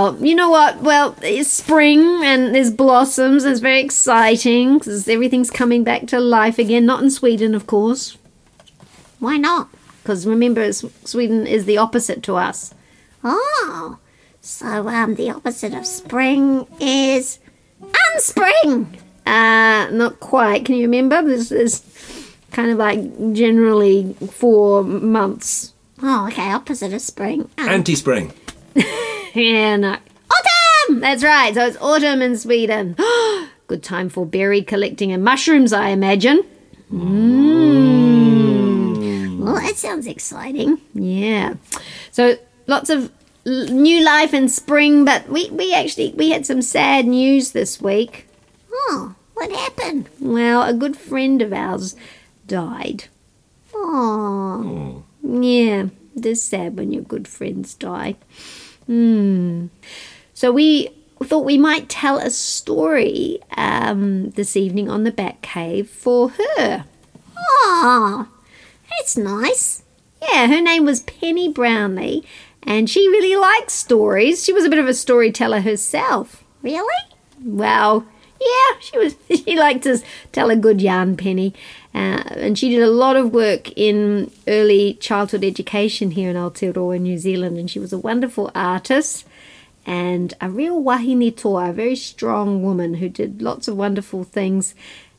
[0.00, 0.80] Well, you know what?
[0.80, 3.44] Well, it's spring and there's blossoms.
[3.44, 6.86] It's very exciting because everything's coming back to life again.
[6.86, 8.16] Not in Sweden, of course.
[9.18, 9.68] Why not?
[10.02, 12.72] Because remember, Sweden is the opposite to us.
[13.22, 13.98] Oh,
[14.40, 17.38] so um, the opposite of spring is
[18.14, 18.98] unspring.
[19.26, 20.64] Uh, not quite.
[20.64, 21.20] Can you remember?
[21.22, 25.74] This is kind of like generally four months.
[26.02, 27.50] Oh, okay, opposite of spring.
[27.58, 27.94] Um, Anti
[29.30, 29.82] spring.
[29.82, 29.92] Yeah.
[29.92, 29.98] Uh,
[30.30, 31.00] autumn!
[31.00, 31.54] That's right.
[31.54, 32.96] So it's autumn in Sweden.
[33.66, 36.42] Good time for berry collecting and mushrooms, I imagine.
[38.10, 39.38] Mm.
[39.40, 40.80] well, that sounds exciting.
[40.94, 41.54] Yeah.
[42.10, 43.12] So lots of
[43.46, 47.80] l- new life in spring, but we, we actually we had some sad news this
[47.80, 48.26] week.
[48.72, 50.08] Oh, what happened?
[50.20, 51.94] Well, a good friend of ours
[52.46, 53.04] died.
[53.74, 58.16] Oh, Yeah, it is sad when your good friends die.
[58.90, 59.66] Hmm.
[60.34, 60.90] So we
[61.22, 66.86] thought we might tell a story um, this evening on the Batt Cave for her.
[67.38, 68.26] oh,
[68.90, 69.84] that's nice.
[70.20, 72.24] Yeah, her name was Pennie Brownlee,
[72.64, 74.42] and she really likes stories.
[74.44, 76.42] She was a bit of a storyteller herself.
[76.60, 77.04] Really?
[77.44, 78.06] Well,
[78.40, 79.14] yeah, she was.
[79.44, 81.54] She liked to tell a good yarn, Pennie,
[81.94, 87.00] uh, and she did a lot of work in early childhood education here in Aotearoa,
[87.00, 87.58] New Zealand.
[87.58, 89.26] And she was a wonderful artist
[89.84, 94.74] and a real wahine toa, a very strong woman who did lots of wonderful things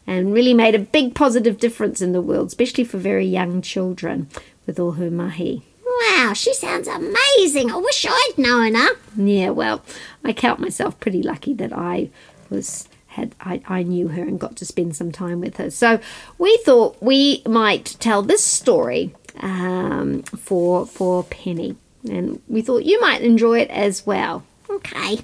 [0.08, 4.28] and really made a big positive difference in the world, especially for very young children
[4.66, 5.64] with all her mahi.
[5.86, 7.70] Wow, she sounds amazing.
[7.70, 8.90] I wish I'd known her.
[9.18, 9.84] Yeah, well,
[10.24, 12.10] I count myself pretty lucky that I
[12.50, 15.70] was had I, I knew her and got to spend some time with her.
[15.70, 16.00] So
[16.38, 21.76] we thought we might tell this story um, for for Pennie,
[22.10, 24.44] and we thought you might enjoy it as well.
[24.70, 25.20] Okay,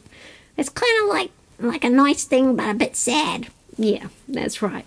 [0.57, 3.47] it's kind of like like a nice thing, but a bit sad.
[3.77, 4.85] Yeah, that's right.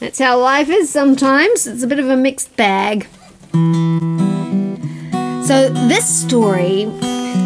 [0.00, 1.66] That's how life is sometimes.
[1.66, 3.06] It's a bit of a mixed bag.
[5.46, 6.90] So, this story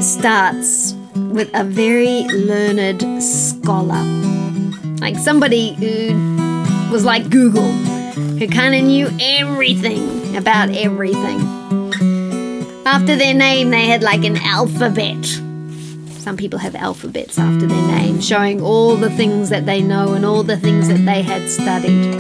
[0.00, 4.02] starts with a very learned scholar.
[5.00, 6.14] Like somebody who
[6.91, 11.41] was like Google, who kind of knew everything about everything.
[12.84, 15.25] After their name, they had like an alphabet.
[16.19, 20.25] Some people have alphabets after their name, showing all the things that they know and
[20.25, 22.16] all the things that they had studied.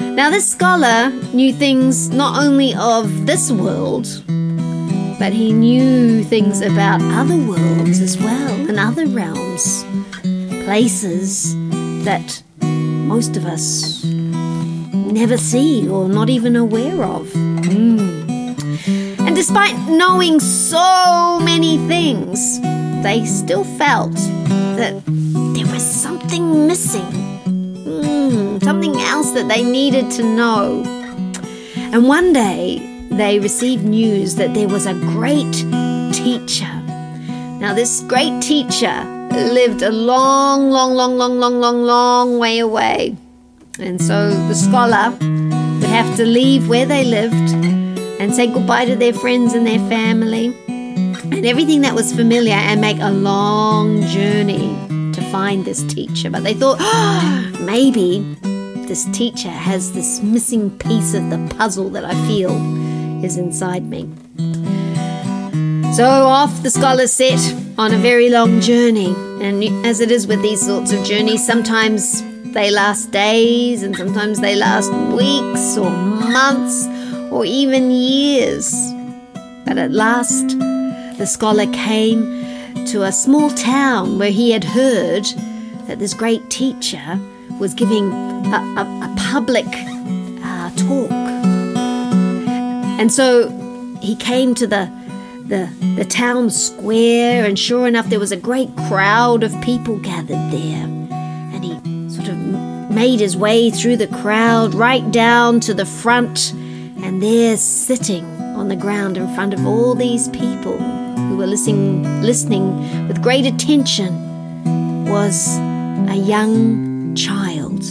[0.00, 4.06] Now, this scholar knew things not only of this world,
[5.18, 9.84] but he knew things about other worlds as well and other realms,
[10.64, 11.54] places
[12.04, 17.26] that most of us never see or not even aware of.
[17.28, 18.30] Mm.
[19.26, 22.60] And despite knowing so many things,
[23.02, 24.14] they still felt
[24.76, 25.02] that
[25.54, 27.10] there was something missing.
[27.44, 30.82] Mm, something else that they needed to know.
[31.92, 32.78] And one day
[33.10, 35.52] they received news that there was a great
[36.12, 36.70] teacher.
[37.60, 43.16] Now, this great teacher lived a long, long, long, long, long, long, long way away.
[43.78, 47.54] And so the scholar would have to leave where they lived
[48.20, 52.80] and say goodbye to their friends and their family and everything that was familiar and
[52.80, 54.76] make a long journey
[55.12, 56.30] to find this teacher.
[56.30, 58.20] But they thought, oh, maybe
[58.90, 62.50] this teacher has this missing piece of the puzzle that I feel
[63.24, 64.10] is inside me.
[65.96, 67.40] So off the scholars set
[67.76, 69.14] on a very long journey.
[69.42, 72.22] And as it is with these sorts of journeys, sometimes
[72.52, 76.86] they last days and sometimes they last weeks or months
[77.30, 78.72] or even years.
[79.66, 80.58] But at last,
[81.18, 82.22] the scholar came
[82.86, 85.24] to a small town where he had heard
[85.86, 87.18] that this great teacher
[87.58, 91.10] was giving a, a, a public uh, talk.
[92.98, 93.48] And so
[94.00, 94.90] he came to the,
[95.50, 100.50] the, the town square, and sure enough, there was a great crowd of people gathered
[100.52, 100.86] there.
[101.52, 101.74] And he
[102.08, 102.36] sort of
[102.90, 108.24] made his way through the crowd right down to the front, and there sitting
[108.54, 113.44] on the ground in front of all these people who were listening, listening with great
[113.44, 117.82] attention was a young child.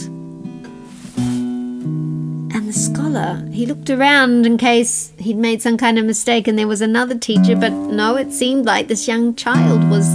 [2.70, 6.68] The scholar, he looked around in case he'd made some kind of mistake and there
[6.68, 10.14] was another teacher, but no, it seemed like this young child was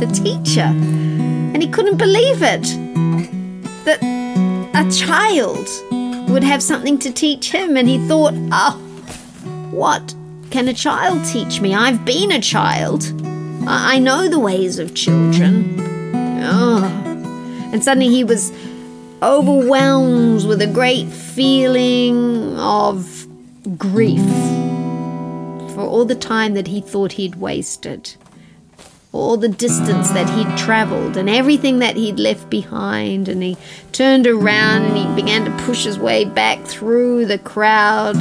[0.00, 0.62] the teacher.
[0.62, 2.62] And he couldn't believe it
[3.84, 4.00] that
[4.72, 5.68] a child
[6.30, 7.76] would have something to teach him.
[7.76, 8.78] And he thought, oh,
[9.70, 10.14] what
[10.48, 11.74] can a child teach me?
[11.74, 13.12] I've been a child.
[13.68, 15.76] I, I know the ways of children.
[16.42, 16.82] Oh.
[17.74, 18.52] And suddenly he was
[19.22, 21.06] overwhelmed with a great
[21.40, 23.26] feeling of
[23.78, 24.20] grief
[25.72, 28.14] for all the time that he thought he'd wasted,
[29.10, 33.26] all the distance that he'd traveled, and everything that he'd left behind.
[33.26, 33.56] And he
[33.92, 38.16] turned around and he began to push his way back through the crowd.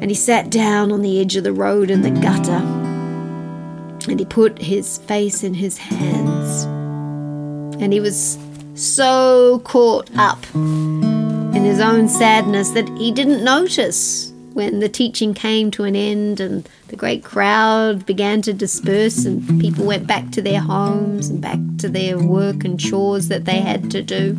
[0.00, 2.62] And he sat down on the edge of the road in the gutter.
[4.08, 6.62] And he put his face in his hands.
[7.82, 8.38] And he was
[8.78, 10.38] so caught up
[11.58, 16.38] in his own sadness that he didn't notice when the teaching came to an end
[16.38, 21.40] and the great crowd began to disperse and people went back to their homes and
[21.40, 24.36] back to their work and chores that they had to do.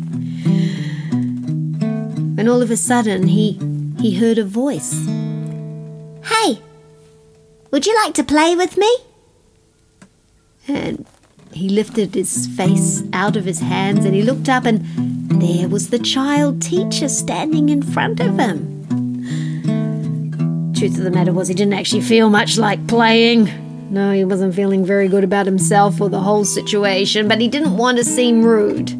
[2.38, 3.60] And all of a sudden he
[3.98, 4.94] he heard a voice.
[6.24, 6.58] Hey,
[7.70, 8.96] would you like to play with me?
[10.66, 11.04] And
[11.52, 15.90] he lifted his face out of his hands and he looked up, and there was
[15.90, 18.80] the child teacher standing in front of him.
[20.74, 23.48] Truth of the matter was, he didn't actually feel much like playing.
[23.90, 27.76] No, he wasn't feeling very good about himself or the whole situation, but he didn't
[27.76, 28.90] want to seem rude.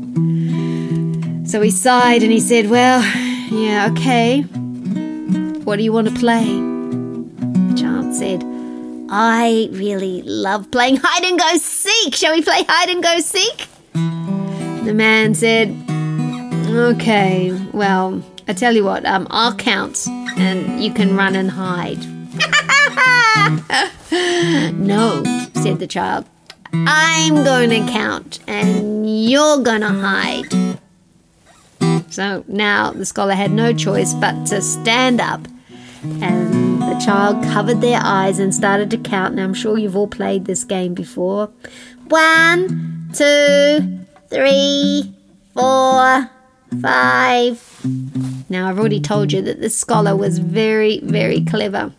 [1.49, 3.03] So he sighed and he said, Well,
[3.51, 4.43] yeah, okay.
[5.63, 6.45] What do you want to play?
[6.45, 8.45] The child said,
[9.11, 12.15] I really love playing hide and go seek.
[12.15, 13.67] Shall we play hide and go seek?
[13.95, 15.69] The man said,
[16.73, 20.07] Okay, well, I tell you what, um, I'll count
[20.37, 21.99] and you can run and hide.
[24.75, 25.25] no,
[25.55, 26.27] said the child.
[26.73, 30.79] I'm going to count and you're going to hide.
[32.13, 35.49] So now the scholar had no choice but to stand up
[36.03, 39.35] and the child covered their eyes and started to count.
[39.35, 41.51] Now, I'm sure you've all played this game before.
[42.09, 45.15] One, two, three,
[45.53, 46.31] four,
[46.81, 47.67] five.
[48.49, 51.93] Now, I've already told you that this scholar was very, very clever.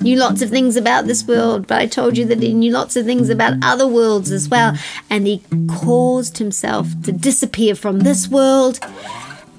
[0.00, 2.96] Knew lots of things about this world, but I told you that he knew lots
[2.96, 4.76] of things about other worlds as well.
[5.08, 8.80] And he caused himself to disappear from this world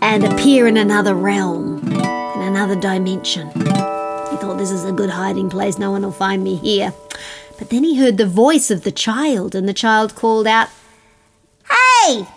[0.02, 1.82] and appear in another realm
[2.36, 3.48] in another dimension.
[3.48, 3.62] He
[4.38, 6.94] thought this is a good hiding place, no one will find me here.
[7.58, 10.70] But then he heard the voice of the child, and the child called out,
[11.70, 12.28] Hey!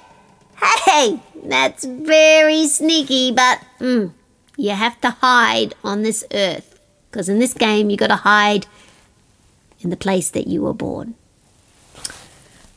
[0.57, 1.21] Hey!
[1.49, 4.13] That's very sneaky, but mm,
[4.59, 6.79] you have to hide on this earth.
[7.11, 8.67] Because in this game, you've got to hide
[9.81, 11.15] in the place that you were born.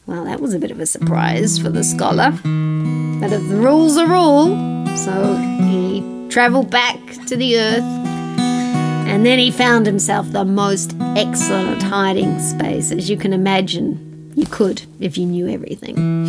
[0.08, 2.32] Well, that was a bit of a surprise for the scholar.
[2.32, 6.98] But if the rule's a rule, so he travelled back
[7.28, 13.18] to the earth, and then he found himself the most excellent hiding space, as you
[13.18, 16.22] can imagine you could if you knew everything.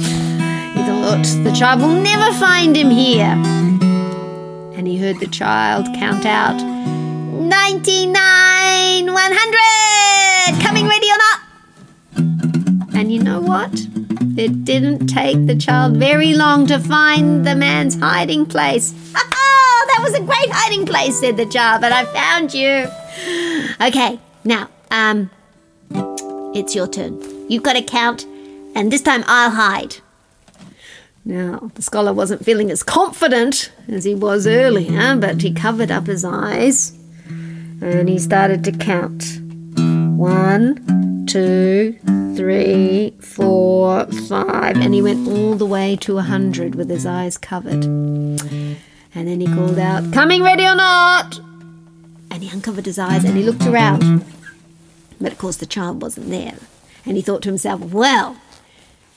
[1.12, 3.36] The child will never find him here.
[4.74, 11.40] And he heard the child count out 99, 100, coming ready or not.
[12.96, 13.74] And you know what?
[14.38, 18.94] It didn't take the child very long to find the man's hiding place.
[19.14, 22.88] Oh, that was a great hiding place, said the child, but I found you.
[23.86, 25.31] Okay, now, um,
[26.54, 27.20] it's your turn.
[27.50, 28.24] You've got to count,
[28.74, 29.98] and this time I'll hide.
[31.24, 36.06] Now, the scholar wasn't feeling as confident as he was earlier, but he covered up
[36.06, 36.98] his eyes
[37.81, 39.38] and he started to count.
[40.17, 41.96] One, two,
[42.36, 47.38] three, four, five, and he went all the way to a hundred with his eyes
[47.38, 47.84] covered.
[47.84, 48.79] And
[49.14, 51.38] then he called out, Coming ready or not?
[52.31, 54.24] And he uncovered his eyes and he looked around.
[55.20, 56.56] But of course, the child wasn't there.
[57.05, 58.38] And he thought to himself, Well,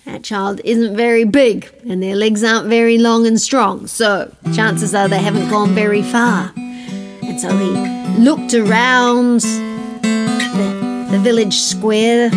[0.06, 4.94] that child isn't very big and their legs aren't very long and strong, so chances
[4.94, 6.54] are they haven't gone very far.
[6.56, 7.72] And so he
[8.20, 9.42] looked around
[10.02, 12.30] the, the village square,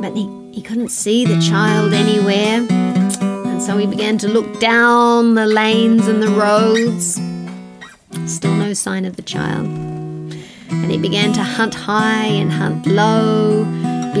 [0.00, 2.66] but he, he couldn't see the child anywhere.
[2.70, 7.20] And so he began to look down the lanes and the roads.
[8.30, 9.66] Still no sign of the child.
[9.66, 13.64] And he began to hunt high and hunt low,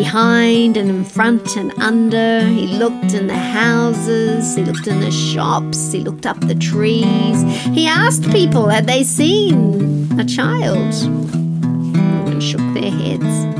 [0.02, 2.40] behind and in front and under.
[2.46, 7.42] He looked in the houses, he looked in the shops, he looked up the trees.
[7.74, 10.94] He asked people had they seen a child.
[11.64, 13.59] Everyone shook their heads.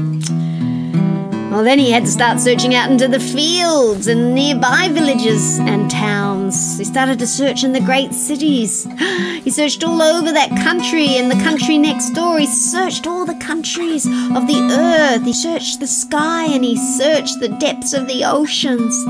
[1.51, 5.91] Well, then he had to start searching out into the fields and nearby villages and
[5.91, 6.79] towns.
[6.79, 8.87] He started to search in the great cities.
[9.41, 12.39] He searched all over that country and the country next door.
[12.39, 15.25] He searched all the countries of the earth.
[15.25, 18.95] He searched the sky and he searched the depths of the oceans.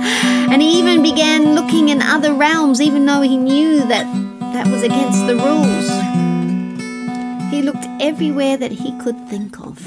[0.50, 4.06] And he even began looking in other realms, even though he knew that
[4.54, 5.88] that was against the rules.
[7.52, 9.84] He looked everywhere that he could think of.